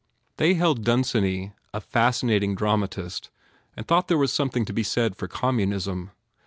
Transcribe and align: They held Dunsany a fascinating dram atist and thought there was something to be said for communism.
They 0.37 0.55
held 0.55 0.83
Dunsany 0.83 1.53
a 1.75 1.79
fascinating 1.79 2.55
dram 2.55 2.81
atist 2.81 3.29
and 3.77 3.87
thought 3.87 4.07
there 4.07 4.17
was 4.17 4.33
something 4.33 4.65
to 4.65 4.73
be 4.73 4.81
said 4.81 5.15
for 5.15 5.27
communism. 5.27 6.09